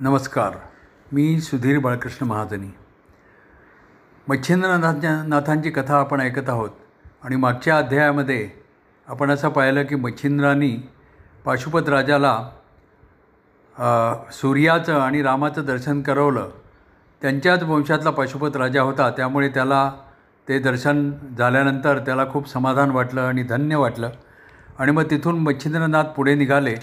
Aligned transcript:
नमस्कार. 0.00 0.56
मी 1.12 1.40
सुधीर 1.40 1.78
बाळकृष्ण 1.78 2.26
महाजनी. 2.26 2.66
मच्छिंद्रनाथांच्या 4.28 5.22
नाथांची 5.22 5.70
कथा 5.70 5.98
आपण 6.00 6.20
ऐकत 6.20 6.48
आहोत 6.48 6.70
आणि 7.24 7.36
मागच्या 7.36 7.78
अध्यायामध्ये 7.78 8.48
आपण 9.08 9.30
असं 9.30 9.48
पाहिलं 9.48 9.82
की 9.82 9.94
मच्छिंद्रांनी 9.94 10.76
पाशुपत 11.44 11.88
राजाला 11.88 12.34
सूर्याचं 14.32 14.98
आणि 15.00 15.22
रामाचं 15.22 15.64
दर्शन 15.64 16.02
करवलं. 16.02 16.50
त्यांच्याच 17.22 17.62
वंशातला 17.62 18.10
पाशुपत 18.10 18.56
राजा 18.56 18.82
होता. 18.82 19.10
त्यामुळे 19.10 19.48
त्याला 19.48 19.92
ते 20.48 20.58
दर्शन 20.58 21.10
झाल्यानंतर 21.38 21.98
त्याला 21.98 22.28
खूप 22.30 22.48
समाधान 22.48 22.90
वाटलं 22.90 23.20
आणि 23.20 23.42
धन्य 23.42 23.76
वाटलं. 23.76 24.10
आणि 24.78 24.92
मग 24.92 25.10
तिथून 25.10 25.38
मच्छिंद्रनाथ 25.38 26.04
पुढे 26.04 26.34
निघाले. 26.34 26.74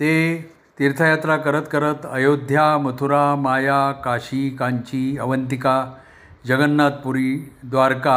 ते 0.00 0.59
तीर्थयात्रा 0.80 1.36
करत 1.36 1.62
करत 1.72 2.04
अयोध्या 2.10 2.62
मथुरा 2.78 3.34
माया 3.36 3.80
काशी 4.04 4.48
कांची 4.50 5.16
अवंतिका 5.20 5.74
जगन्नाथपुरी 6.46 7.34
द्वारका 7.64 8.16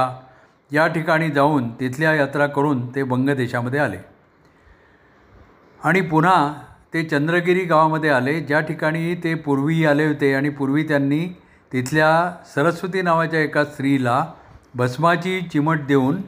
या 0.72 0.86
ठिकाणी 0.88 1.30
जाऊन 1.32 1.70
तिथल्या 1.80 2.14
यात्रा 2.16 2.48
करून 2.48 2.86
ते 2.96 3.04
बंगदेशामध्ये 3.04 3.80
आले. 3.80 3.98
आणि 5.80 6.02
पुन्हा 6.02 6.38
ते 6.94 7.04
चंद्रगिरी 7.04 7.66
गावामध्ये 7.66 8.10
आले 8.10 8.40
ज्या 8.40 8.60
ठिकाणी 8.60 9.14
ते 9.24 9.34
पूर्वी 9.36 9.84
आले 9.86 10.08
होते 10.08 10.34
आणि 10.34 10.50
पूर्वी 10.50 10.88
त्यांनी 10.88 11.26
तिथल्या 11.72 12.12
सरस्वती 12.56 13.02
नावाच्या 13.02 13.40
एका 13.40 13.64
स्त्रीला 13.66 14.26
भस्माची 14.76 15.40
चिमट 15.54 15.86
देऊन 15.88 16.22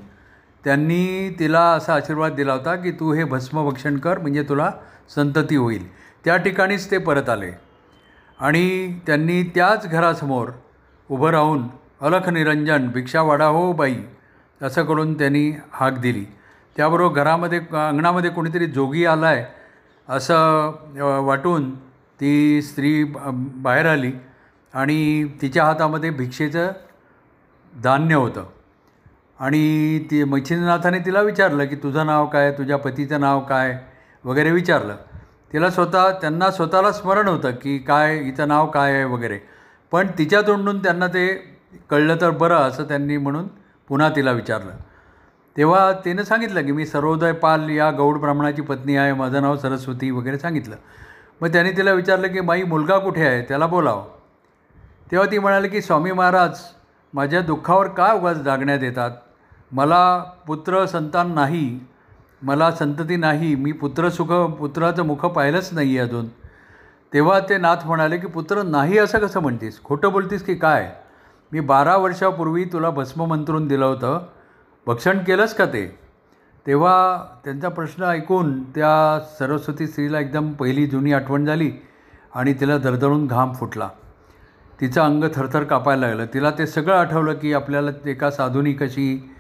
त्यांनी 0.63 1.35
तिला 1.39 1.69
असा 1.71 1.95
आशीर्वाद 1.95 2.33
दिला 2.35 2.53
होता 2.53 2.75
की 2.75 2.91
तू 2.91 3.13
हे 3.13 3.23
भस्मभक्षण 3.23 3.97
कर 3.97 4.19
म्हणजे 4.19 4.43
तुला 4.49 4.71
संतती 5.15 5.55
होईल. 5.55 5.87
त्या 6.25 6.35
ठिकाणीच 6.37 6.89
ते 6.91 6.97
परत 6.97 7.29
आले. 7.29 7.51
आणि 8.39 8.93
त्यांनी 9.07 9.41
त्याच 9.55 9.87
घरासमोर 9.89 10.49
उभं 11.09 11.29
राहून 11.29 11.67
अलख 12.01 12.29
निरंजन 12.29 12.87
भिक्षा 12.87 13.21
वाडा 13.21 13.45
हो 13.45 13.71
बाई 13.73 13.95
असं 14.61 14.85
करून 14.85 15.17
त्यांनी 15.17 15.51
हाक 15.71 15.99
दिली. 15.99 16.25
त्याबरोबर 16.77 17.15
घरामध्ये 17.15 17.59
अंगणामध्ये 17.59 18.29
कोणीतरी 18.29 18.65
जोगी 18.65 19.05
आला 19.05 19.27
आहे 19.27 19.45
असं 20.09 21.21
वाटून 21.25 21.73
ती 22.21 22.61
स्त्री 22.61 23.03
बाहेर 23.03 23.85
आली 23.85 24.11
आणि 24.73 25.23
तिच्या 25.41 25.65
हातामध्ये 25.65 26.09
भिक्षेचं 26.09 26.71
धान्य 27.83 28.15
होतं. 28.15 28.43
आणि 29.39 29.99
ती 30.11 30.23
मच्छिंद्रनाथाने 30.23 30.99
तिला 30.99 31.21
विचारलं 31.21 31.65
की 31.65 31.75
तुझं 31.75 32.05
नाव 32.05 32.25
काय? 32.25 32.51
तुझ्या 32.51 32.77
पतीचं 32.77 33.19
नाव 33.19 33.39
काय? 33.39 33.77
वगैरे 34.23 34.51
विचारलं. 34.51 34.95
तिला 35.55 35.69
स्वतः 35.69 36.11
त्यांना 36.11 36.51
स्वतःला 36.51 36.91
स्मरण 36.91 37.27
होतं 37.27 37.51
की 37.51 37.77
काय 37.77 38.17
हिचं 38.17 38.47
नाव 38.47 38.67
काय 38.67 38.93
आहे 38.93 39.03
वगैरे. 39.03 39.39
पण 39.91 40.07
तिच्या 40.17 40.41
तोंडून 40.41 40.83
त्यांना 40.83 41.07
ते 41.07 41.57
कळलं 41.89 42.15
तर 42.21 42.29
बरं 42.29 42.55
असं 42.55 42.83
त्यांनी 42.83 43.17
म्हणून 43.17 43.47
पुन्हा 43.87 44.09
तिला 44.09 44.31
विचारलं. 44.31 44.71
तेव्हा 45.57 45.91
तिनं 46.05 46.23
सांगितलं 46.23 46.65
की 46.65 46.71
मी 46.71 46.85
सर्वोदय 46.85 47.31
पाल 47.31 47.69
या 47.69 47.91
गौड 47.91 48.17
ब्राह्मणाची 48.17 48.61
पत्नी 48.61 48.95
आहे 48.95 49.13
माझं 49.13 49.41
नाव 49.41 49.57
सरस्वती 49.57 50.11
वगैरे 50.11 50.39
सांगितलं. 50.39 50.75
मग 51.41 51.47
त्यांनी 51.47 51.71
तिला 51.71 51.91
विचारलं 51.91 52.27
की 52.27 52.41
माई 52.41 52.63
मुलगा 52.63 52.97
कुठे 52.97 53.27
आहे? 53.27 53.41
त्याला 53.41 53.67
बोलावं. 53.67 54.05
तेव्हा 55.11 55.31
ती 55.31 55.39
म्हणाली 55.39 55.67
की 55.67 55.81
स्वामी 55.81 56.11
महाराज 56.11 56.59
माझ्या 57.13 57.41
दुःखावर 57.41 57.87
का 57.87 58.13
उगाच 58.13 58.35
जागण्यात 58.35 58.79
येतात? 58.81 59.11
मला 59.71 60.23
पुत्र 60.47 60.85
संतान 60.85 61.31
नाही 61.31 61.79
मला 62.41 62.71
संतती 62.71 63.15
नाही 63.15 63.55
मी 63.55 63.71
पुत्रसुख 63.71 64.55
पुत्राचं 64.55 65.03
मुख 65.03 65.15
पाहिलंच 65.15 65.69
नाही 65.71 65.97
आहे 65.97 66.09
अजून. 66.09 66.25
तेव्हा 67.13 67.39
ते 67.39 67.57
नाथ 67.57 67.75
म्हणाले 67.85 68.17
की 68.17 68.27
पुत्र 68.27 68.61
नाही 68.61 68.97
असं 68.97 69.19
कसं 69.19 69.39
म्हणतेस? 69.39 69.83
खोटं 69.83 70.11
बोलतीस 70.11 70.45
की 70.45 70.55
काय? 70.55 70.95
मी 71.51 71.59
बारा 71.59 71.97
वर्षापूर्वी 71.97 72.65
तुला 72.65 72.89
भस्म 72.89 73.25
मंत्रून 73.25 73.67
दिलं 73.67 73.85
होतं. 73.85 74.19
भक्षण 74.87 75.19
केलंच 75.19 75.55
का 75.55 75.65
ते? 75.65 75.99
तेव्हा 76.67 77.23
त्यांचा 77.43 77.69
प्रश्न 77.69 78.03
ऐकून 78.03 78.63
त्या 78.63 79.19
सरस्वती 79.39 79.87
स्त्रीला 79.87 80.19
एकदम 80.19 80.51
पहिली 80.51 80.87
जुनी 80.87 81.13
आठवण 81.13 81.45
झाली 81.45 81.71
आणि 82.35 82.53
तिला 82.53 82.77
दरदळून 82.77 83.27
घाम 83.27 83.53
फुटला. 83.53 83.89
तिचं 84.81 85.01
अंग 85.01 85.23
थरथर 85.35 85.63
कापायला 85.63 86.07
लागलं. 86.07 86.25
तिला 86.25 86.51
ते 86.51 86.67
सगळं 86.67 86.95
आठवलं 86.95 87.33
की 87.33 87.53
आपल्याला 87.53 87.91
एका 88.05 88.31
साधूनी 88.31 88.73
कशी 88.73 89.34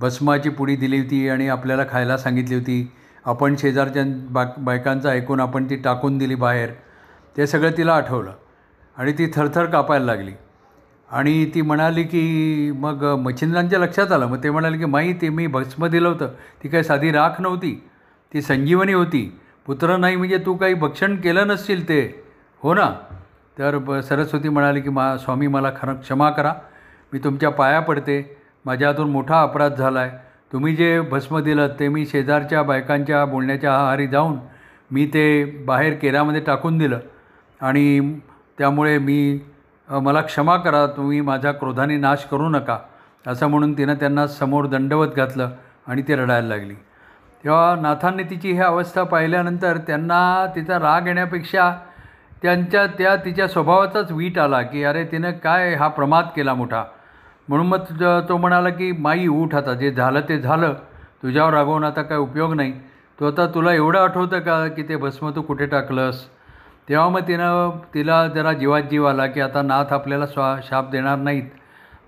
भस्माची 0.00 0.48
पुडी 0.48 0.76
दिली 0.76 0.98
होती 0.98 1.28
आणि 1.28 1.48
आपल्याला 1.48 1.84
खायला 1.90 2.16
सांगितली 2.16 2.54
होती. 2.54 2.92
आपण 3.24 3.56
शेजारच्या 3.56 4.02
बा 4.06 4.44
बायकांचं 4.58 5.08
ऐकून 5.08 5.40
आपण 5.40 5.70
ती 5.70 5.76
टाकून 5.76 6.18
दिली 6.18 6.34
बाहेर. 6.34 6.70
ते 7.36 7.46
सगळं 7.46 7.70
तिला 7.76 7.94
आठवलं. 7.94 8.32
आणि 8.96 9.12
ती 9.12 9.30
थरथर 9.34 9.64
कापायला 9.64 10.04
लागली. 10.04 10.32
आणि 11.10 11.50
ती 11.54 11.62
म्हणाली 11.62 12.02
की 12.02 12.72
मग 12.74 13.04
मच्छिंद्रांच्या 13.04 13.78
लक्षात 13.78 14.12
आलं. 14.12 14.26
मग 14.26 14.42
ते 14.42 14.50
म्हणाले 14.50 14.78
की 14.78 14.84
माई 14.84 15.12
ते 15.12 15.28
मी 15.28 15.46
भस्म 15.46 15.86
दिलं 15.86 16.08
होतं. 16.08 16.28
ती 16.62 16.68
काही 16.68 16.84
साधी 16.84 17.12
राख 17.12 17.40
नव्हती. 17.40 17.84
ती 18.34 18.42
संजीवनी 18.42 18.92
होती. 18.92 19.38
पुत्र 19.66 19.96
नाही 19.96 20.16
म्हणजे 20.16 20.38
तू 20.38 20.54
काही 20.54 20.74
भक्षण 20.74 21.16
केलं 21.16 21.48
नसशील 21.48 21.88
ते. 21.88 22.24
हो 22.62 22.74
ना. 22.74 22.90
तर 23.58 23.78
ब 23.78 24.00
सरस्वती 24.00 24.48
म्हणाली 24.48 24.80
की 24.80 24.90
मा 24.90 25.16
स्वामी 25.16 25.46
मला 25.46 25.70
खरं 25.70 25.94
क्षमा 25.94 26.30
करा. 26.30 26.54
मी 27.12 27.18
तुमच्या 27.18 27.50
पाया 27.50 27.80
पडते. 27.80 28.36
माझ्या 28.64 28.88
हातून 28.88 29.10
मोठा 29.10 29.42
अपराध 29.42 29.74
झाला 29.74 30.00
आहे 30.00 30.10
तुम्ही 30.52 30.74
जे 30.76 31.00
भस्म 31.00 31.38
दिलं 31.40 31.68
ते 31.78 31.88
मी 31.88 32.04
शेजारच्या 32.06 32.62
बायकांच्या 32.62 33.24
बोलण्याच्या 33.24 33.74
आहारी 33.74 34.06
जाऊन 34.06 34.36
मी 34.90 35.06
ते 35.06 35.44
बाहेर 35.66 35.94
केरामध्ये 35.94 36.40
टाकून 36.40 36.78
दिलं. 36.78 36.98
आणि 37.60 38.18
त्यामुळे 38.58 38.98
मी 38.98 39.38
मला 39.88 40.20
क्षमा 40.20 40.56
करा 40.56 40.86
तुम्ही 40.86 41.20
माझ्या 41.20 41.52
क्रोधाने 41.52 41.96
नाश 41.96 42.24
करू 42.30 42.48
नका 42.48 42.78
असं 43.26 43.46
म्हणून 43.46 43.72
तिनं 43.78 43.94
त्यांना 43.94 44.26
समोर 44.26 44.66
दंडवत 44.66 45.14
घातलं 45.16 45.50
आणि 45.86 46.02
ती 46.02 46.14
रडायला 46.14 46.48
लागली. 46.48 46.74
तेव्हा 47.44 47.74
नाथांनी 47.80 48.22
तिची 48.22 48.52
ही 48.52 48.60
अवस्था 48.60 49.02
पाहिल्यानंतर 49.02 49.76
त्यांना 49.86 50.46
तिचा 50.54 50.78
राग 50.78 51.06
येण्यापेक्षा 51.06 51.70
त्यांच्या 52.42 52.86
त्या 52.98 53.14
तिच्या 53.16 53.46
स्वभावाचाच 53.48 54.12
वीट 54.12 54.38
आला 54.38 54.60
की 54.62 54.82
अरे 54.84 55.04
तिनं 55.04 55.30
काय 55.44 55.74
हा 55.74 55.88
प्रमाद 55.88 56.26
केला 56.36 56.54
मोठा? 56.54 56.84
म्हणून 57.50 57.66
मग 57.66 58.02
तो 58.28 58.36
म्हणाला 58.36 58.68
की 58.70 58.90
माई 58.92 59.26
उठ 59.26 59.54
आता 59.54 59.72
जे 59.74 59.90
झालं 59.90 60.20
ते 60.28 60.38
झालं. 60.38 60.74
तुझ्यावर 61.22 61.52
रागवून 61.52 61.84
आता 61.84 62.02
काय 62.02 62.18
उपयोग 62.18 62.52
नाही. 62.54 62.72
तो 63.18 63.26
आता 63.26 63.46
तुला 63.54 63.72
एवढं 63.74 63.98
आठवतं 63.98 64.40
का 64.40 64.66
की 64.76 64.82
ते 64.88 64.96
भस्म 64.96 65.30
तू 65.36 65.42
कुठे 65.42 65.66
टाकलंस? 65.66 66.22
तेव्हा 66.88 67.08
मग 67.08 67.20
तिनं 67.28 67.70
तिला 67.94 68.26
जरा 68.34 68.52
जीवात 68.52 68.82
जीव 68.90 69.06
आला 69.08 69.26
की 69.26 69.40
आता 69.40 69.62
नाथ 69.62 69.92
आपल्याला 69.92 70.26
स्वा 70.26 70.54
शाप 70.68 70.90
देणार 70.90 71.18
नाहीत. 71.18 71.48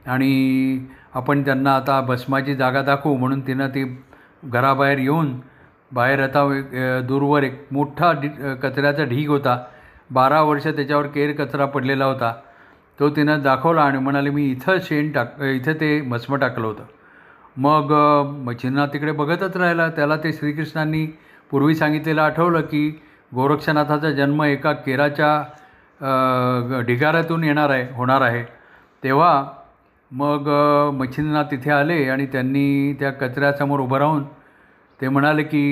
आणि 0.07 0.87
आपण 1.15 1.43
त्यांना 1.45 1.75
आता 1.77 2.01
भस्माची 2.01 2.55
जागा 2.55 2.83
दाखवू 2.83 3.17
म्हणून 3.17 3.41
तिनं 3.47 3.69
ती 3.69 3.85
घराबाहेर 4.45 4.99
येऊन 4.99 5.35
बाहेर 5.93 6.23
आता 6.23 6.47
दूरवर 7.09 7.43
एक 7.43 7.67
मोठा 7.73 8.13
डि 8.21 8.29
कचऱ्याचा 8.63 9.05
ढीग 9.05 9.29
होता. 9.31 9.59
बारा 10.11 10.41
वर्ष 10.43 10.67
त्याच्यावर 10.67 11.07
केर 11.07 11.33
कचरा 11.35 11.67
पडलेला 11.67 12.05
होता. 12.05 12.33
तो 13.03 13.09
तिनं 13.11 13.43
दाखवला 13.43 13.83
आणि 13.83 13.99
म्हणाले 13.99 14.31
मी 14.31 14.45
इथं 14.51 14.79
शेण 14.83 15.11
टाक 15.13 15.41
इथं 15.43 15.73
ते 15.81 16.01
भस्म 16.11 16.37
टाकलं 16.37 16.67
होतं. 16.67 16.83
मग 17.57 17.93
मच्छींना 18.47 18.85
तिकडे 18.93 19.13
बघतच 19.13 19.57
राहिला. 19.57 19.89
त्याला 19.97 20.17
ते 20.25 20.33
श्रीकृष्णांनी 20.33 21.07
पूर्वी 21.51 21.75
सांगितलेलं 21.75 22.23
आठवलं 22.23 22.61
की 22.61 22.89
गोरक्षनाथाचा 23.35 24.11
जन्म 24.11 24.43
एका 24.43 24.73
केराच्या 24.87 26.83
ढिगाऱ्यातून 26.87 27.45
येणार 27.45 27.71
आहे 27.71 27.87
होणार 27.95 28.23
आहे. 28.23 28.45
तेव्हा 29.03 29.45
मग 30.11 30.49
मच्छींना 30.95 31.43
तिथे 31.51 31.71
आले 31.71 32.09
आणि 32.11 32.27
त्यांनी 32.33 32.93
त्या 33.01 33.11
कचऱ्यासमोर 33.13 33.81
उभं 33.81 33.99
राहून 33.99 34.25
ते 35.01 35.09
म्हणाले 35.09 35.43
की 35.43 35.63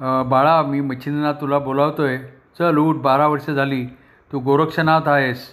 बाळा 0.00 0.60
मी 0.62 0.80
मच्छींना 0.80 1.32
तुला 1.40 1.58
बोलावतो 1.58 2.02
आहे 2.02 2.18
चल 2.58 2.76
उठ 2.78 2.96
बारा 3.02 3.26
वर्ष 3.26 3.50
झाली. 3.50 3.84
तू 4.30 4.38
गोरक्षनाथ 4.40 5.08
आहेस. 5.08 5.46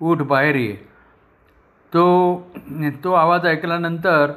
उठ 0.00 0.18
बाहेर 0.22 0.56
ये. 0.56 0.72
तो 1.92 2.04
तो 3.04 3.12
आवाज 3.12 3.46
ऐकल्यानंतर 3.46 4.32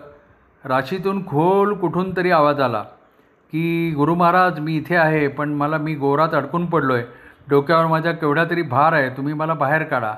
राशीतून 0.64 1.26
खोल 1.28 1.74
कुठून 1.74 2.16
तरी 2.18 2.32
आवाज 2.32 2.60
आला 2.62 2.82
की 3.54 3.94
गुरु 3.98 4.16
महाराज 4.16 4.60
मी 4.60 4.76
इथे 4.78 4.96
आहे 4.96 5.28
पण 5.28 5.54
मला 5.54 5.78
मी 5.78 5.96
गोरात 5.96 6.34
अडकून 6.34 6.66
पडलो 6.66 6.94
आहे 6.94 7.04
डोक्यावर 7.50 7.86
माझ्या 7.88 8.12
केवढा 8.12 8.44
तरी 8.50 8.62
भार 8.62 8.94
आहे 8.94 9.10
तुम्ही 9.10 9.34
मला 9.34 9.54
बाहेर 9.54 9.84
काढा. 9.84 10.14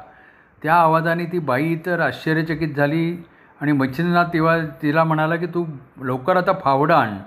त्या 0.61 0.75
आवाजाने 0.75 1.25
ती 1.25 1.39
बाई 1.39 1.75
तर 1.85 1.99
आश्चर्यचकित 1.99 2.75
झाली 2.77 3.15
आणि 3.61 3.71
मच्छिंद्रनाथ 3.71 4.25
तेव्हा 4.33 4.57
तिला 4.81 5.03
म्हणाला 5.03 5.35
की 5.35 5.45
तू 5.45 5.65
लवकर 6.01 6.37
आता 6.37 6.53
फावडं 6.63 6.93
आण. 6.93 7.17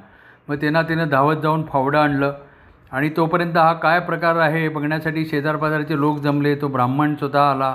मग 0.48 0.56
त्यांना 0.56 0.82
तिनं 0.82 1.08
धावत 1.08 1.36
जाऊन 1.36 1.64
फावडं 1.68 1.98
आणलं. 1.98 2.32
आणि 2.92 3.10
तोपर्यंत 3.16 3.56
हा 3.56 3.72
काय 3.72 4.00
प्रकार 4.00 4.36
आहे 4.36 4.60
हे 4.60 4.68
बघण्यासाठी 4.68 5.24
शेजारपाजारचे 5.26 5.98
लोक 6.00 6.18
जमले. 6.18 6.54
तो 6.54 6.68
ब्राह्मण 6.68 7.14
स्वतः 7.14 7.40
आला. 7.40 7.74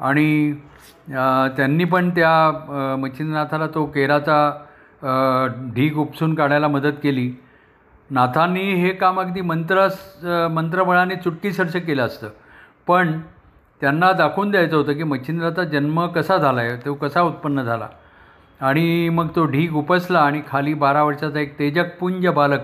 आणि 0.00 0.52
त्यांनी 1.56 1.84
पण 1.84 2.10
त्या 2.10 2.96
मच्छिंद्रनाथाला 3.00 3.66
तो 3.74 3.84
केराचा 3.94 4.50
ढीग 5.74 5.96
उपसून 5.98 6.34
काढायला 6.34 6.68
मदत 6.68 6.98
केली. 7.02 7.30
नाथांनी 8.10 8.72
हे 8.74 8.90
काम 8.90 9.20
अगदी 9.20 9.40
मंत्रास 9.40 9.98
मंत्रबळाने 10.50 11.16
चुटकीसरस 11.16 11.76
केलं 11.76 12.06
असतं. 12.06 12.28
पण 12.86 13.20
त्यांना 13.80 14.12
दाखवून 14.12 14.50
द्यायचं 14.50 14.76
होतं 14.76 14.92
की 14.92 15.02
मच्छिंद्राचा 15.04 15.64
जन्म 15.64 16.06
कसा 16.06 16.36
झाला 16.36 16.60
आहे 16.60 16.76
तो 16.84 16.94
कसा 16.94 17.20
उत्पन्न 17.22 17.62
झाला. 17.62 17.88
आणि 18.60 19.08
मग 19.08 19.28
तो 19.36 19.44
ढीग 19.46 19.74
उपसला 19.76 20.20
आणि 20.20 20.40
खाली 20.48 20.74
बारा 20.74 21.02
वर्षाचा 21.02 21.40
एक 21.40 21.58
तेजकपुंज 21.58 22.26
बालक 22.26 22.60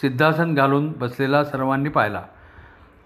सिद्धासन 0.00 0.54
घालून 0.54 0.92
बसलेला 0.98 1.44
सर्वांनी 1.44 1.88
पाहिला. 1.88 2.22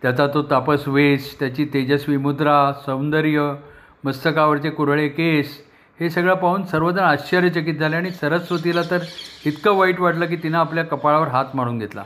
त्याचा 0.05 0.27
तो 0.27 0.43
तापस 0.43 0.83
वेश 0.87 1.37
त्याची 1.41 1.65
तेजस्वी 1.65 2.17
मुद्रा 2.17 2.73
सौंदर्य 2.87 3.53
मस्तकावरचे 4.05 4.71
कुरळे 4.71 5.06
केस 5.09 5.53
हे 6.01 6.11
सगळं 6.11 6.35
पाहून 6.35 6.65
सर्वजण 6.65 7.03
आश्चर्यचकित 7.03 7.75
झाले 7.75 7.97
आणि 7.97 8.11
सरस्वतीला 8.11 8.81
तर 8.91 8.99
इतकं 9.47 9.77
वाईट 9.77 10.01
वाटलं 10.01 10.27
की 10.27 10.37
तिनं 10.37 10.59
आपल्या 10.59 10.85
कपाळावर 10.85 11.29
हात 11.29 11.56
मारून 11.56 11.79
घेतला. 11.79 12.03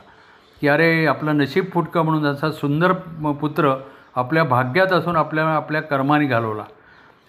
की 0.60 0.68
अरे 0.68 1.06
आपलं 1.06 1.38
नशीब 1.38 1.64
फुटकं 1.74 2.04
म्हणून 2.04 2.26
असा 2.26 2.50
सुंदर 2.52 2.92
पुत्र 3.40 3.74
आपल्या 4.16 4.44
भाग्यात 4.44 4.92
असून 4.92 5.16
आपल्या 5.16 5.48
आपल्या 5.56 5.82
कर्माने 5.82 6.26
घालवला. 6.26 6.64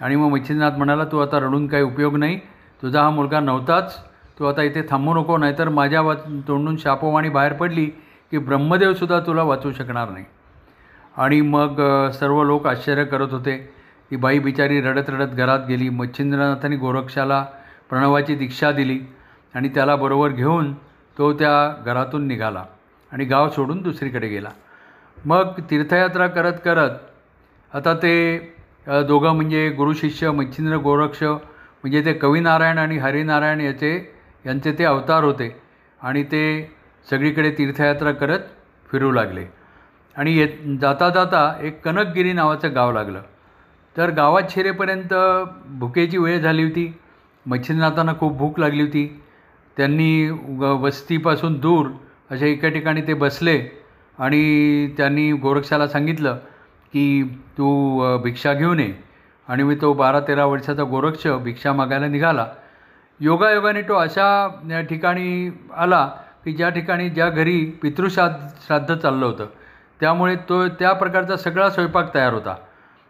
आणि 0.01 0.15
मग 0.15 0.31
मच्छिंद्रनाथ 0.31 0.77
म्हणाला 0.77 1.05
तू 1.11 1.19
आता 1.19 1.39
रडून 1.39 1.67
काही 1.67 1.83
उपयोग 1.83 2.17
नाही. 2.17 2.39
तुझा 2.81 3.01
हा 3.01 3.09
मुलगा 3.09 3.39
नव्हताच. 3.39 3.97
तू 4.39 4.45
आता 4.45 4.63
इथे 4.63 4.87
थांबू 4.89 5.13
नको 5.13 5.37
नाहीतर 5.37 5.69
माझ्या 5.69 6.01
वा 6.01 6.13
तोंडून 6.47 6.77
शापोवाणी 6.77 7.29
बाहेर 7.29 7.53
पडली 7.53 7.85
की 8.31 8.37
ब्रह्मदेवसुद्धा 8.37 9.19
तुला 9.19 9.43
वाचू 9.43 9.71
शकणार 9.71 10.09
नाही. 10.09 10.25
आणि 11.19 11.39
मग 11.41 11.81
सर्व 12.13 12.43
लोक 12.43 12.67
आश्चर्य 12.67 13.03
करत 13.05 13.31
होते 13.31 13.57
ती 14.11 14.15
बाई 14.15 14.39
बिचारी 14.39 14.79
रडत 14.81 15.09
रडत 15.09 15.35
घरात 15.35 15.65
गेली. 15.67 15.89
मच्छिंद्रनाथांनी 15.89 16.75
गोरक्षाला 16.77 17.41
प्रणवाची 17.89 18.35
दीक्षा 18.35 18.71
दिली 18.71 18.99
आणि 19.53 19.69
त्याला 19.75 19.95
बरोबर 19.95 20.31
घेऊन 20.31 20.73
तो 21.17 21.31
त्या 21.39 21.83
घरातून 21.85 22.27
निघाला 22.27 22.63
आणि 23.11 23.25
गाव 23.25 23.49
सोडून 23.49 23.81
दुसरीकडे 23.81 24.27
गेला. 24.27 24.49
मग 25.17 25.59
तीर्थयात्रा 25.69 26.27
करत 26.27 26.59
करत 26.65 27.75
आता 27.75 27.93
ते 27.93 28.37
दोघं 29.07 29.35
म्हणजे 29.35 29.69
गुरुशिष्य 29.77 30.31
मच्छिंद्र 30.31 30.77
गोरक्ष 30.83 31.23
म्हणजे 31.23 32.03
ते 32.05 32.13
कवीनारायण 32.13 32.77
आणि 32.77 32.97
हरिनारायण 32.97 33.61
याचे 33.61 33.93
यांचे 34.45 34.71
ते 34.79 34.83
अवतार 34.85 35.23
होते 35.23 35.55
आणि 35.99 36.23
ते 36.23 36.43
सगळीकडे 37.07 37.51
तीर्थयात्रा 37.57 38.11
करत 38.11 38.39
फिरू 38.89 39.11
लागले. 39.11 39.45
आणि 40.19 40.33
येत 40.37 40.77
जाता 40.81 41.09
जाता 41.09 41.41
एक 41.61 41.81
कनकगिरी 41.83 42.31
नावाचं 42.33 42.73
गाव 42.75 42.91
लागलं. 42.91 43.21
तर 43.95 44.09
गावात 44.09 44.49
शिरेपर्यंत 44.49 45.13
भुकेची 45.79 46.17
वेळ 46.17 46.41
झाली 46.41 46.63
होती. 46.63 46.93
मच्छिंद्रनाथांना 47.45 48.13
खूप 48.19 48.37
भूक 48.37 48.59
लागली 48.59 48.81
होती. 48.81 49.21
त्यांनी 49.77 50.29
वस्तीपासून 50.81 51.53
दूर 51.59 51.87
अशा 52.31 52.45
एका 52.45 52.69
ठिकाणी 52.69 53.01
ते 53.01 53.13
बसले 53.13 53.59
आणि 54.17 54.87
त्यांनी 54.97 55.31
गोरक्षाला 55.33 55.87
सांगितलं 55.87 56.37
की 56.93 57.23
तू 57.57 58.17
भिक्षा 58.23 58.53
घेऊन 58.53 58.79
ये. 58.79 58.93
आणि 59.47 59.63
मी 59.63 59.75
तो 59.81 59.93
बारा 59.93 60.19
तेरा 60.19 60.45
वर्षाचा 60.45 60.83
गोरक्ष 60.83 61.27
भिक्षा 61.43 61.73
मागायला 61.73 62.07
निघाला. 62.07 62.45
योगायोगाने 63.19 63.81
तो 63.81 63.93
अशा 63.93 64.81
ठिकाणी 64.89 65.49
आला 65.77 66.05
की 66.45 66.51
ज्या 66.53 66.69
ठिकाणी 66.69 67.09
ज्या 67.09 67.29
घरी 67.29 67.59
पितृश्राद्ध 67.81 68.47
श्राद्ध 68.67 68.95
चाललं 68.95 69.25
होतं. 69.25 69.45
त्यामुळे 69.99 70.35
तो 70.49 70.67
त्या 70.79 70.91
प्रकारचा 70.93 71.35
सगळा 71.37 71.69
स्वयंपाक 71.69 72.13
तयार 72.13 72.33
होता. 72.33 72.55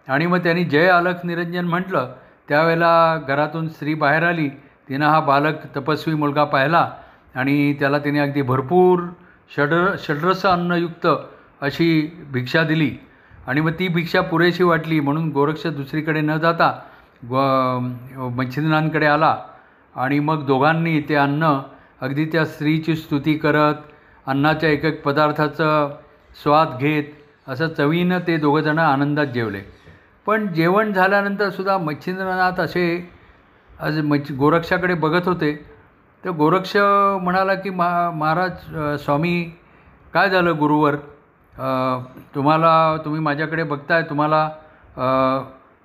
आणि 0.08 0.26
मग 0.26 0.38
त्यांनी 0.38 0.64
जय 0.64 0.88
आलक 0.90 1.26
निरंजन 1.26 1.66
म्हटलं 1.66 2.14
त्यावेळेला 2.50 3.18
घरातून 3.28 3.68
स्त्री 3.70 3.94
बाहेर 3.94 4.24
आली. 4.24 4.50
तिनं 4.90 5.06
हा 5.06 5.20
बालक 5.20 5.66
तपस्वी 5.76 6.14
मुलगा 6.14 6.44
पाहिला 6.44 6.90
आणि 7.36 7.74
त्याला 7.80 7.98
तिने 8.00 8.20
अगदी 8.20 8.42
भरपूर 8.42 9.04
षड 9.56 9.74
षड्रस 10.00 10.46
अन्नयुक्त 10.46 11.08
अशी 11.62 11.90
भिक्षा 12.32 12.64
दिली. 12.64 12.92
आणि 13.48 13.62
मग 13.62 13.72
ती 13.80 13.88
भिक्षा 13.88 14.22
पुरेशी 14.22 14.64
वाटली 14.64 15.00
म्हणून 15.00 15.30
गोरक्ष 15.32 15.66
दुसरीकडे 15.68 16.22
न 16.22 16.38
जाता 16.38 16.72
ग 17.32 17.36
मच्छिंद्रांकडे 18.38 19.06
आला. 19.06 19.36
आणि 19.96 20.20
मग 20.20 20.46
दोघांनी 20.46 21.00
ते 21.10 21.16
अन्न 21.16 21.60
अगदी 22.02 22.26
त्या 22.26 22.46
स्त्रीची 22.46 22.96
स्तुती 22.96 23.34
करत 23.34 23.76
अन्नाच्या 24.28 24.70
एक 24.70 24.86
एक 24.86 25.02
पदार्थाचं 25.04 25.90
स्वाद 26.44 26.78
घेत 26.80 27.04
असं 27.48 27.68
चवीनं 27.68 28.20
ते 28.28 28.38
दोघंजणं 28.38 28.82
आनंदात 28.82 29.28
जेवले. 29.34 29.62
पण 30.28 30.48
जेवण 30.54 30.92
झाल्यानंतर 30.94 31.50
सुद्धा 31.50 31.78
मच्छिंद्रनाथ 31.78 32.60
असे 32.60 32.86
आज 33.80 33.98
मच्छ 34.06 34.32
गोरक्षाकडे 34.32 34.94
बघत 34.94 35.28
होते. 35.28 35.54
तर 36.24 36.30
गोरक्ष 36.38 36.76
म्हणाला 37.22 37.54
की 37.56 37.70
मा 37.70 37.90
महाराज 38.12 39.02
स्वामी 39.04 39.44
काय 40.14 40.30
झालं 40.30 40.58
गुरुवर? 40.60 40.96
तुम्हाला 42.36 42.98
तुम्ही 43.06 43.22
माझ्याकडे 43.22 43.64
बघताय 43.64 44.02
तुम्हाला 44.10 44.48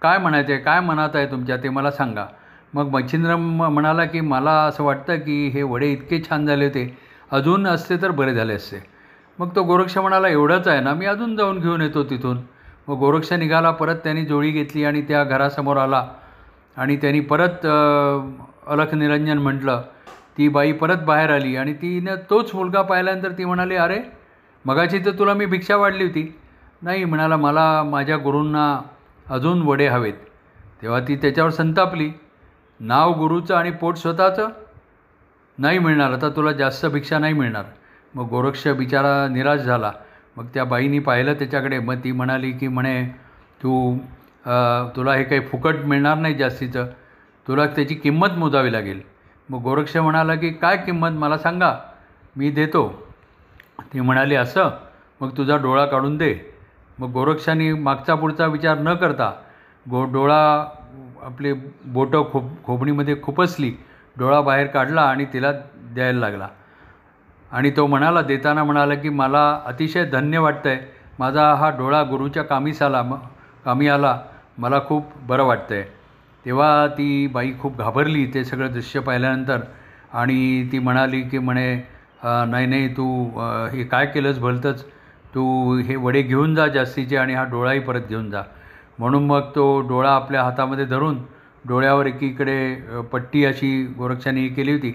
काय 0.02 0.18
म्हणायचं 0.18 0.52
आहे 0.52 0.60
काय 0.62 0.80
मनात 0.80 1.16
आहे 1.16 1.30
तुमच्या? 1.30 1.56
ते 1.56 1.68
मला 1.68 1.90
सांगा. 1.90 2.26
मग 2.74 2.88
मच्छिंद्र 2.90 3.36
म्हणाला 3.36 4.04
की 4.04 4.20
मला 4.20 4.52
असं 4.64 4.84
वाटतं 4.84 5.18
की 5.18 5.46
हे 5.54 5.62
वडे 5.62 5.90
इतके 5.92 6.22
छान 6.28 6.46
झाले 6.46 6.64
होते. 6.64 6.86
अजून 7.32 7.66
असते 7.66 7.96
तर 8.02 8.10
बरे 8.10 8.34
झाले 8.34 8.54
असते. 8.54 8.82
मग 9.38 9.54
तो 9.56 9.62
गोरक्ष 9.62 9.96
म्हणाला 9.98 10.28
एवढंच 10.28 10.68
आहे 10.68 10.80
ना 10.80 10.92
मी 10.94 11.06
अजून 11.06 11.36
जाऊन 11.36 11.58
घेऊन 11.60 11.80
येतो 11.80 12.02
तिथून. 12.10 12.38
मग 12.88 12.96
गोरक्ष 12.98 13.32
निघाला 13.32 13.70
परत 13.70 13.96
त्यांनी 14.04 14.24
जोळी 14.24 14.50
घेतली 14.50 14.84
आणि 14.84 15.00
त्या 15.02 15.22
घरासमोर 15.24 15.76
आला. 15.76 16.06
आणि 16.76 16.96
त्यांनी 16.96 17.20
परत 17.20 17.66
अलख 18.66 18.94
निरंजन 18.94 19.38
म्हटलं 19.38 19.82
ती 20.38 20.48
बाई 20.48 20.72
परत 20.72 21.02
बाहेर 21.06 21.30
आली. 21.30 21.56
आणि 21.56 21.72
तिनं 21.74 22.14
तोच 22.30 22.54
मुलगा 22.54 22.82
पाहिल्यानंतर 22.82 23.32
ती 23.38 23.44
म्हणाली 23.44 23.76
अरे 23.76 23.98
मगाची 24.64 24.98
तर 24.98 25.10
तुला 25.18 25.34
मी 25.34 25.46
भिक्षा 25.46 25.76
वाढली 25.76 26.04
होती. 26.04 26.34
नाही 26.82 27.04
म्हणाला 27.04 27.36
मला 27.36 27.82
माझ्या 27.82 28.16
गुरूंना 28.16 28.80
अजून 29.30 29.62
वडे 29.62 29.86
हवेत. 29.88 30.14
तेव्हा 30.82 31.00
ती 31.00 31.16
त्याच्यावर 31.16 31.50
संतापली. 31.50 32.10
नाव 32.80 33.12
गुरुचं 33.18 33.54
आणि 33.54 33.70
पोट 33.70 33.96
स्वतःचं? 33.96 34.48
नाही 35.58 35.78
मिळणार 35.78 36.12
आता 36.12 36.28
तुला 36.28 36.52
जास्त 36.52 36.86
भिक्षा 36.86 37.18
नाही 37.18 37.34
मिळणार. 37.34 37.64
मग 38.14 38.28
गोरक्ष 38.28 38.66
बिचारा 38.68 39.26
निराश 39.28 39.60
झाला. 39.60 39.92
मग 40.36 40.46
त्या 40.54 40.64
बाईनी 40.64 40.98
पाहिलं 40.98 41.34
त्याच्याकडे. 41.34 41.78
मग 41.78 41.94
ती 42.04 42.12
म्हणाली 42.12 42.50
की 42.52 42.68
म्हणे 42.68 43.04
तू 43.62 43.96
तुला 44.96 45.14
हे 45.14 45.24
काही 45.24 45.40
फुकट 45.40 45.84
मिळणार 45.84 46.18
नाही 46.18 46.34
जास्तीचं. 46.34 46.86
तुला 47.48 47.66
त्याची 47.66 47.94
किंमत 47.94 48.38
मोजावी 48.38 48.72
लागेल. 48.72 49.00
मग 49.48 49.62
गोरक्ष 49.62 49.96
म्हणाला 49.96 50.34
की 50.34 50.50
काय 50.50 50.76
किंमत? 50.76 51.18
मला 51.18 51.38
सांगा. 51.38 51.74
मी 52.36 52.50
देतो. 52.50 52.88
ती 53.92 54.00
म्हणाली 54.00 54.34
असं? 54.34 54.70
मग 55.20 55.36
तुझा 55.36 55.56
डोळा 55.56 55.84
काढून 55.86 56.16
दे. 56.16 56.34
मग 56.98 57.10
गोरक्षाने 57.12 57.72
मागचा 57.72 58.14
पुढचा 58.14 58.46
विचार 58.46 58.78
न 58.78 58.94
करता 58.94 59.32
गो 59.86 60.04
डोळा 60.04 60.42
आपले 61.22 61.52
बोटं 61.84 62.30
खोब 62.32 62.48
खोबणीमध्ये 62.64 63.16
खुपसली 63.22 63.70
डोळा 64.18 64.40
बाहेर 64.40 64.66
काढला 64.66 65.02
आणि 65.02 65.24
तिला 65.32 65.52
द्यायला 65.76 66.18
लागला. 66.20 66.48
आणि 67.54 67.70
तो 67.70 67.86
म्हणाला 67.86 68.22
देताना 68.22 68.64
म्हणाला 68.64 68.94
की 68.94 69.08
मला 69.08 69.42
अतिशय 69.66 70.04
धन्य 70.04 70.38
वाटतं 70.38 70.68
आहे 70.70 70.78
माझा 71.18 71.52
हा 71.54 71.68
डोळा 71.78 72.02
गुरुच्या 72.02 72.42
कामीस 72.42 72.82
आला 72.82 73.02
म 73.02 73.14
कामी 73.64 73.88
आला 73.88 74.18
मला 74.58 74.80
खूप 74.88 75.12
बरं 75.28 75.44
वाटतं 75.44 75.74
आहे 75.74 75.82
तेव्हा 76.44 76.86
ती 76.88 77.26
बाई 77.26 77.52
खूप 77.60 77.78
घाबरली 77.78 78.26
ते 78.34 78.44
सगळं 78.44 78.72
दृश्य 78.72 79.00
पाहिल्यानंतर. 79.00 79.60
आणि 80.12 80.68
ती 80.72 80.78
म्हणाली 80.78 81.20
की 81.22 81.38
म्हणे 81.38 81.74
नाही 82.24 82.66
नाही 82.66 82.88
तू 82.96 83.06
हे 83.72 83.84
काय 83.84 84.06
केलंस 84.06 84.38
भलतंच? 84.38 84.84
तू 85.34 85.76
हे 85.86 85.96
वडे 85.96 86.22
घेऊन 86.22 86.54
जा 86.54 86.66
जास्तीचे 86.74 87.16
आणि 87.16 87.34
हा 87.34 87.44
डोळाही 87.50 87.80
परत 87.80 88.02
घेऊन 88.08 88.30
जा. 88.30 88.42
म्हणून 88.98 89.24
मग 89.26 89.50
तो 89.54 89.80
डोळा 89.88 90.10
आपल्या 90.14 90.42
हातामध्ये 90.42 90.84
धरून 90.84 91.18
डोळ्यावर 91.68 92.06
एकीकडे 92.06 93.02
पट्टी 93.12 93.44
अशी 93.44 93.82
गोरक्षाने 93.98 94.40
ही 94.40 94.48
केली 94.54 94.72
होती. 94.72 94.94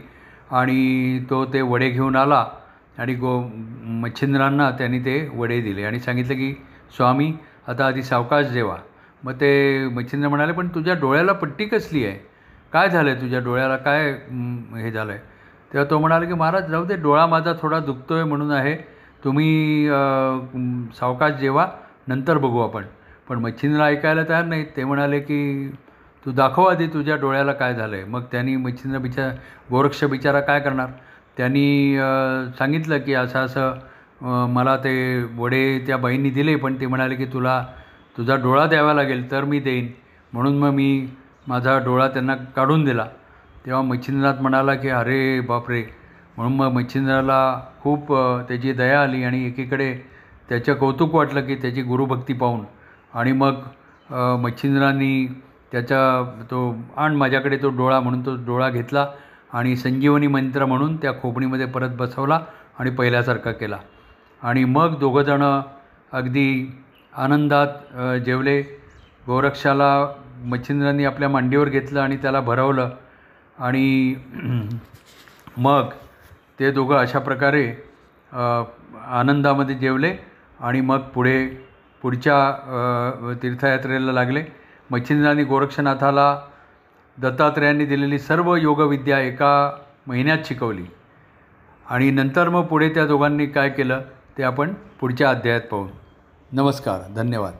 आणि 0.52 1.20
तो 1.30 1.44
ते 1.54 1.62
वडे 1.62 1.90
घेऊन 1.90 2.16
आला 2.16 2.46
आणि 2.98 3.14
गो 3.16 3.40
मच्छिंद्रांना 4.02 4.70
त्यांनी 4.78 5.00
ते 5.06 5.18
वडे 5.34 5.60
दिले 5.62 5.84
आणि 5.86 6.00
सांगितलं 6.00 6.34
की 6.36 6.54
स्वामी 6.98 7.32
आता 7.68 7.86
आधी 7.88 8.04
सावकाश 8.04 8.46
जेवा. 8.48 8.76
मग 9.24 9.34
ते 9.42 9.88
मच्छिंद्र 9.96 10.30
म्हणाले 10.30 10.52
पण 10.54 10.68
तुझ्या 10.76 10.94
डोळ्याला 11.02 11.34
पट्टी 11.34 11.66
कसली 11.66 12.06
आहे? 12.06 12.18
काय 12.74 12.90
झालं 12.90 13.10
आहे 13.10 13.22
तुझ्या 13.22 13.40
डोळ्याला? 13.40 13.76
काय 13.78 14.12
हे 14.82 14.92
झालं 14.92 15.12
आहे 15.12 15.20
तेव्हा 15.74 15.90
तो 15.90 16.00
म्हणाला 16.00 16.26
की 16.26 16.34
महाराज 16.34 16.70
जाऊ 16.72 16.86
दे 16.86 16.96
डोळा 17.02 17.26
माझा 17.28 17.54
थोडा 17.62 17.80
दुखतो 17.80 18.14
आहे 18.16 18.24
म्हणून 18.24 18.52
आहे. 18.52 18.76
तुम्ही 19.24 19.88
सावकाश 21.00 21.34
जेवा 21.40 21.68
नंतर 22.08 22.38
बघू 22.38 22.60
आपण. 22.60 22.84
पण 23.30 23.40
मच्छिंद्र 23.40 23.82
ऐकायला 23.84 24.24
तयार 24.30 24.46
नाहीत. 24.46 24.66
ते 24.76 24.84
म्हणाले 24.84 25.20
की 25.20 25.72
तू 26.26 26.32
दाखव 26.32 26.66
आधी 26.66 26.88
तुझ्या 26.94 27.16
डोळ्याला 27.16 27.54
काय 27.54 27.74
झालं 27.76 27.96
आहे 27.96 28.06
मग 28.06 28.24
त्यांनी 28.32 28.56
मच्छिंद्र 28.56 29.00
बिचार 29.00 29.32
गोरक्ष 29.72 30.04
बिचारा 30.04 30.40
काय 30.42 30.60
करणार? 30.60 30.88
त्यांनी 31.38 31.98
सांगितलं 32.58 32.98
की 33.00 33.14
असं 33.14 33.40
असं 33.40 34.48
मला 34.54 34.76
ते 34.78 34.94
वडे 35.38 35.80
त्या 35.88 35.98
बाईंनी 35.98 36.30
दिले 36.30 36.56
पण 36.56 36.80
ते 36.80 36.86
म्हणाले 36.86 37.16
की 37.16 37.26
तुला 37.34 37.64
तुझा 38.18 38.36
डोळा 38.36 38.66
द्यावा 38.68 38.94
लागेल 38.94 39.30
तर 39.32 39.44
मी 39.44 39.60
देईन. 39.60 39.88
म्हणून 40.34 40.58
मग 40.60 40.72
मी 40.74 41.08
माझा 41.48 41.78
डोळा 41.86 42.08
त्यांना 42.08 42.36
काढून 42.56 42.84
दिला. 42.86 43.06
तेव्हा 43.66 43.82
मच्छिंद्रनाथ 43.82 44.42
म्हणाला 44.42 44.74
की 44.76 44.90
अरे 44.90 45.40
बापरे. 45.48 45.84
म्हणून 46.38 46.56
मग 46.56 46.72
मच्छिंद्राला 46.74 47.40
खूप 47.82 48.14
त्याची 48.48 48.74
दया 48.74 49.02
आली 49.02 49.24
आणि 49.24 49.46
एकीकडे 49.46 49.94
त्याचं 50.50 50.74
कौतुक 50.74 51.16
वाटलं 51.16 51.46
की 51.46 51.56
त्याची 51.56 51.82
गुरुभक्ती 51.82 52.34
पाहून. 52.34 52.64
आणि 53.14 53.32
मग 53.32 53.62
मच्छिंद्रांनी 54.44 55.28
त्याचा 55.72 56.00
तो 56.52 56.60
आण 56.98 57.16
माझ्याकडे 57.16 57.58
तो 57.58 57.70
डोळा 57.70 58.00
म्हणून 58.00 58.26
तो 58.26 58.36
डोळा 58.46 58.70
घेतला 58.70 59.06
आणि 59.54 59.76
संजीवनी 59.76 60.28
मंत्र 60.28 60.66
म्हणून 60.66 60.96
त्या 60.98 61.12
खोपणीमध्ये 61.22 61.66
परत 61.66 61.90
बसवला 61.98 62.40
आणि 62.80 62.90
पहिल्यासारखा 62.90 63.52
केला. 63.52 63.78
आणि 64.42 64.64
मग 64.66 64.98
दोघंजणं 65.00 65.62
अगदी 66.12 66.80
आनंदात 67.14 67.68
जेवले. 68.26 68.62
गोरक्षाला 69.28 69.90
मच्छिंद्रांनी 70.46 71.06
आपल्या 71.06 71.30
मांडीवर 71.30 71.70
घेतलं 71.70 72.00
आणि 72.02 72.18
त्याला 72.18 72.40
भरवलं. 72.40 72.90
आणि 73.58 74.16
मग 75.58 75.90
ते 76.60 76.72
दोघं 76.72 76.96
अशा 76.98 77.20
प्रकारे 77.20 77.66
आनंदामध्ये 78.32 79.76
जेवले 79.76 80.14
आणि 80.60 80.82
मग 80.82 81.00
पुढे 81.14 81.46
पुढच्या 82.02 83.36
तीर्थयात्रेला 83.42 84.12
लागले. 84.12 84.44
मच्छिंद्रांनी 84.92 85.44
गोरक्षनाथाला 85.44 86.40
दत्तात्रेयांनी 87.18 87.86
दिलेली 87.86 88.20
सर्व 88.20 88.56
योगविद्या 88.56 89.20
एका 89.20 89.72
महिन्यात 90.08 90.38
शिकवली. 90.46 90.86
आणि 91.90 92.12
नंतर 92.12 92.50
मग 92.50 92.62
पुढे 92.62 92.90
त्या 92.90 93.06
दोघांनी 93.06 93.46
काय 93.46 93.70
केलं 93.70 94.02
ते 94.38 94.44
आपण 94.44 94.74
पुढच्या 94.74 95.30
अध्यायात 95.30 95.62
पाहू. 95.62 95.88
नमस्कार 96.52 97.14
धन्यवाद. 97.16 97.54